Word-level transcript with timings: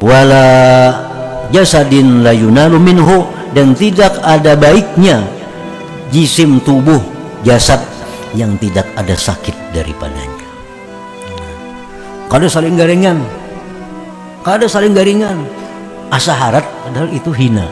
wala 0.00 0.46
jasadin 1.50 2.20
la 2.24 2.32
yunalu 2.34 2.76
minhu 2.80 3.24
dan 3.56 3.72
tidak 3.72 4.20
ada 4.20 4.52
baiknya 4.58 5.24
jisim 6.12 6.60
tubuh 6.60 7.00
jasad 7.46 7.80
yang 8.36 8.58
tidak 8.60 8.84
ada 8.98 9.16
sakit 9.16 9.54
daripadanya. 9.72 10.46
Kada 12.26 12.50
saling 12.50 12.74
garingan. 12.74 13.22
Kada 14.42 14.66
saling 14.66 14.92
garingan. 14.92 15.46
Asa 16.10 16.34
harat 16.34 16.66
padahal 16.86 17.10
itu 17.10 17.30
hina. 17.32 17.66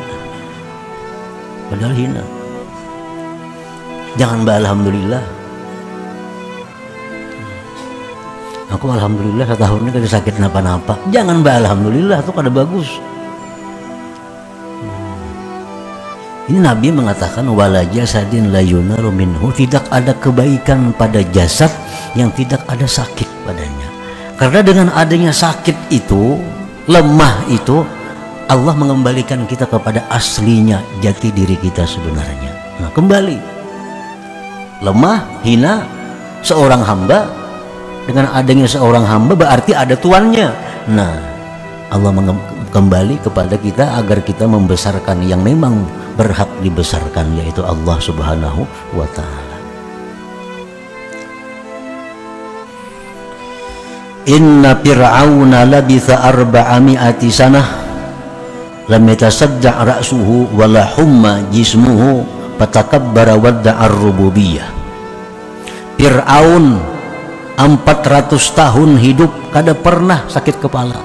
Padahal 1.71 1.95
hina. 1.95 2.23
Jangan 4.15 4.47
alhamdulillah 4.47 5.23
aku 8.71 8.93
alhamdulillah 8.93 9.45
setahun 9.49 9.81
ini 9.85 9.91
kada 9.93 10.09
sakit 10.09 10.35
napa-napa. 10.41 10.97
Jangan 11.11 11.45
alhamdulillah 11.45 12.23
itu 12.25 12.31
kada 12.33 12.51
bagus. 12.53 12.89
Ini 16.45 16.61
Nabi 16.61 16.93
mengatakan 16.93 17.49
wala 17.49 17.89
jasadin 17.89 18.53
la 18.53 18.61
yunaru 18.61 19.09
minhu. 19.09 19.49
Tidak 19.49 19.89
ada 19.89 20.13
kebaikan 20.13 20.93
pada 20.93 21.25
jasad 21.33 21.73
yang 22.13 22.29
tidak 22.37 22.61
ada 22.69 22.85
sakit 22.85 23.25
padanya. 23.49 23.89
Karena 24.37 24.61
dengan 24.61 24.89
adanya 24.93 25.33
sakit 25.33 25.89
itu 25.89 26.37
lemah 26.85 27.49
itu 27.49 27.81
Allah 28.45 28.77
mengembalikan 28.77 29.49
kita 29.49 29.65
kepada 29.65 30.05
aslinya 30.13 30.85
jati 31.01 31.33
diri 31.33 31.57
kita 31.57 31.89
sebenarnya. 31.89 32.53
Nah 32.77 32.93
kembali. 32.93 33.39
Lemah 34.85 35.41
hina 35.49 35.89
seorang 36.45 36.85
hamba 36.85 37.25
dengan 38.05 38.31
adanya 38.33 38.69
seorang 38.69 39.05
hamba 39.05 39.33
berarti 39.37 39.73
ada 39.73 39.97
tuannya. 39.97 40.49
Nah 40.93 41.15
Allah 41.89 42.11
kembali 42.75 43.23
kepada 43.23 43.55
kita 43.55 44.03
agar 44.03 44.19
kita 44.27 44.51
membesarkan 44.51 45.23
yang 45.23 45.41
memang 45.41 45.87
berhak 46.19 46.51
dibesarkan 46.59 47.39
yaitu 47.39 47.63
Allah 47.63 47.97
subhanahu 48.03 48.67
wa 48.99 49.07
ta'ala. 49.15 49.57
Inna 54.25 54.75
fir'auna 54.81 55.69
labitha 55.69 56.25
arba'ami'ati 56.25 57.29
sanah 57.29 57.69
lam 58.89 59.03
yatasadda' 59.05 59.85
ra'suhu 59.85 60.51
wala 60.57 60.89
humma 60.97 61.45
jismuhu 61.53 62.25
fatakabbara 62.57 63.37
wadda'a 63.37 63.85
rububiyah. 63.87 64.67
Fir'aun 65.95 66.94
400 67.55 68.35
tahun 68.35 68.99
hidup 68.99 69.31
kada 69.55 69.79
pernah 69.79 70.27
sakit 70.27 70.59
kepala. 70.59 70.99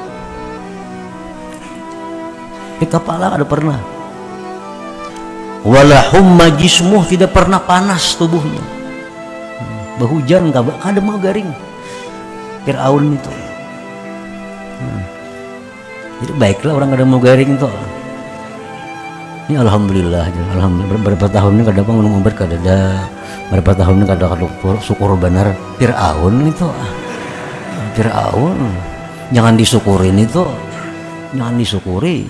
Sakit 2.78 2.90
kepala 2.90 3.26
kada 3.38 3.46
pernah. 3.46 3.80
Wala 5.62 6.00
humma 6.16 6.50
jismuh 6.56 7.06
tidak 7.06 7.36
pernah 7.36 7.62
panas 7.62 8.18
tubuhnya. 8.18 8.64
Berhujan 10.02 10.50
kada 10.56 11.00
mau 11.04 11.20
garing. 11.22 11.52
Fir'aun 12.64 13.18
itu. 13.18 13.32
Hmm. 14.80 15.04
jadi 16.24 16.34
baiklah 16.40 16.72
orang 16.80 16.96
kada 16.96 17.04
mau 17.04 17.20
garing 17.20 17.60
itu 17.60 17.68
ini 19.50 19.58
alhamdulillah 19.58 20.30
alhamdulillah. 20.54 20.94
Beberapa 21.02 21.26
tahun 21.26 21.58
ini 21.58 21.64
kadang 21.66 21.86
ngomong 21.90 22.22
berkada 22.22 22.54
ada 22.54 23.10
berapa 23.50 23.74
tahun 23.74 23.94
ini 23.98 24.06
kadang 24.06 24.30
kadang 24.38 24.78
syukur 24.86 25.18
benar. 25.18 25.58
Fir'aun 25.82 26.46
itu 26.46 26.70
Fir'aun. 27.98 28.58
Jangan 29.34 29.58
disyukurin 29.58 30.22
itu 30.22 30.46
jangan 31.34 31.58
disyukuri. 31.58 32.30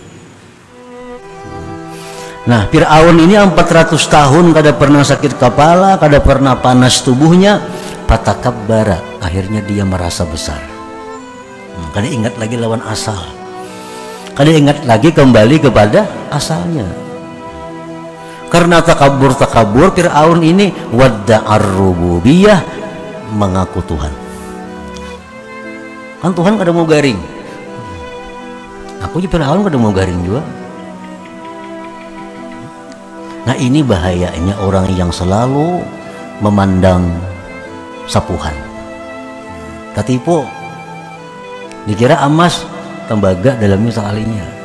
Nah 2.48 2.72
Fir'aun 2.72 3.20
ini 3.20 3.36
400 3.36 4.00
tahun 4.00 4.56
kada 4.56 4.72
pernah 4.80 5.04
sakit 5.04 5.36
kepala 5.36 6.00
kada 6.00 6.24
pernah 6.24 6.56
panas 6.56 7.04
tubuhnya 7.04 7.60
bara 8.64 8.96
akhirnya 9.20 9.60
dia 9.68 9.84
merasa 9.84 10.24
besar. 10.24 10.64
Hmm, 11.76 11.92
kada 11.92 12.08
ingat 12.08 12.40
lagi 12.40 12.56
lawan 12.56 12.80
asal. 12.88 13.20
Kada 14.40 14.56
ingat 14.56 14.88
lagi 14.88 15.12
kembali 15.12 15.60
kepada 15.60 16.08
asalnya 16.32 17.09
karena 18.50 18.82
takabur 18.82 19.32
takabur 19.38 19.94
Fir'aun 19.94 20.42
ini 20.42 20.74
wadda'ar 20.90 21.62
rububiyah 21.78 22.60
mengaku 23.38 23.86
Tuhan. 23.86 24.14
Kan 26.20 26.34
Tuhan 26.34 26.58
kada 26.58 26.74
mau 26.74 26.84
garing. 26.84 27.18
Aku 29.06 29.22
juga 29.22 29.40
Fir'aun 29.40 29.62
kada 29.62 29.78
mau 29.78 29.94
garing 29.94 30.20
juga. 30.26 30.42
Nah 33.46 33.56
ini 33.56 33.86
bahayanya 33.86 34.58
orang 34.60 34.90
yang 34.98 35.14
selalu 35.14 35.86
memandang 36.42 37.06
sapuhan. 38.10 38.54
Katipu 39.94 40.44
dikira 41.86 42.18
emas 42.26 42.66
tembaga 43.10 43.58
dalamnya 43.58 43.90
sekalinya 43.90 44.59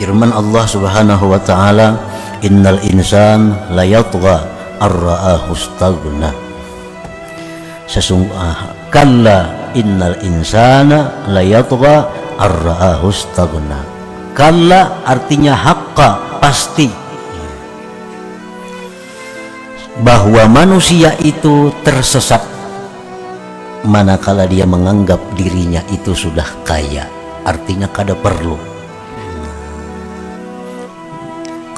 firman 0.00 0.32
Allah 0.32 0.64
Subhanahu 0.64 1.28
wa 1.28 1.36
taala 1.44 2.00
innal 2.40 2.80
insan 2.88 3.52
la 3.76 3.84
yatgha 3.84 4.48
ar-ra'ahu 4.80 5.52
istaghna. 5.52 6.32
Sesungguhnya 7.84 8.88
kalla 8.88 9.68
innal 9.76 10.16
insana 10.24 11.28
la 11.28 11.44
yatgha 11.44 12.08
ar-ra'ahu 12.40 13.12
istaghna. 13.12 13.84
Kalla 14.32 15.04
artinya 15.04 15.52
haqqa 15.52 16.40
pasti. 16.40 16.88
Bahwa 20.00 20.48
manusia 20.48 21.12
itu 21.20 21.76
tersesat 21.84 22.40
manakala 23.84 24.48
dia 24.48 24.64
menganggap 24.64 25.20
dirinya 25.36 25.84
itu 25.92 26.16
sudah 26.16 26.48
kaya. 26.64 27.04
Artinya 27.44 27.84
kada 27.92 28.16
perlu 28.16 28.69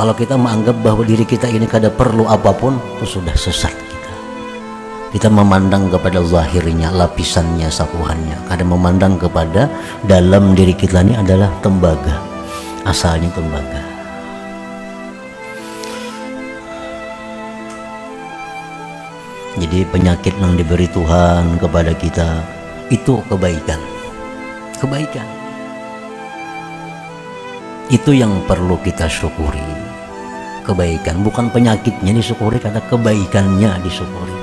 kalau 0.03 0.19
kita 0.19 0.35
menganggap 0.35 0.83
bahwa 0.83 1.07
diri 1.07 1.23
kita 1.23 1.47
ini 1.47 1.63
kada 1.63 1.87
perlu 1.87 2.27
apa 2.27 2.51
pun 2.51 2.75
itu 2.99 3.23
sudah 3.23 3.39
sesat 3.39 3.71
kita. 3.71 4.13
Kita 5.15 5.31
memandang 5.31 5.87
kepada 5.87 6.19
zahirnya 6.27 6.91
lapisannya 6.91 7.71
sapuhannya 7.71 8.35
kada 8.51 8.67
memandang 8.67 9.15
kepada 9.15 9.71
dalam 10.03 10.59
diri 10.59 10.75
kita 10.75 11.07
ini 11.07 11.15
adalah 11.15 11.47
tembaga. 11.63 12.19
Asalnya 12.83 13.31
tembaga. 13.31 13.79
Jadi 19.55 19.87
penyakit 19.87 20.35
yang 20.43 20.59
diberi 20.59 20.91
Tuhan 20.91 21.63
kepada 21.63 21.95
kita 21.95 22.43
itu 22.91 23.23
kebaikan. 23.31 23.79
Kebaikan. 24.83 25.29
Itu 27.87 28.11
yang 28.11 28.43
perlu 28.51 28.83
kita 28.83 29.07
syukuri 29.07 29.82
kebaikan 30.63 31.21
bukan 31.27 31.51
penyakitnya 31.51 32.15
disyukuri 32.15 32.63
karena 32.63 32.81
kebaikannya 32.87 33.71
disyukuri. 33.83 34.37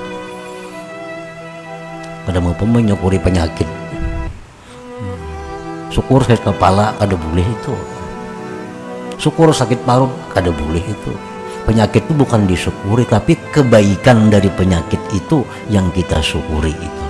Kada 2.27 2.39
mau 2.43 2.53
menyukuri 2.53 3.17
penyakit. 3.17 3.65
Syukur 5.89 6.21
sakit 6.21 6.45
kepala 6.45 6.93
kada 7.01 7.17
boleh 7.17 7.47
itu. 7.47 7.73
Syukur 9.17 9.49
sakit 9.49 9.81
parut 9.83 10.13
kada 10.31 10.53
boleh 10.53 10.83
itu. 10.85 11.11
Penyakit 11.65 12.05
itu 12.05 12.13
bukan 12.13 12.45
disyukuri 12.45 13.03
tapi 13.09 13.33
kebaikan 13.49 14.29
dari 14.29 14.47
penyakit 14.53 15.01
itu 15.11 15.41
yang 15.73 15.89
kita 15.89 16.21
syukuri 16.21 16.77
itu 16.77 17.08